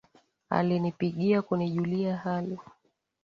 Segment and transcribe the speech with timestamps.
[0.49, 2.59] Alinipigia kunijulia hali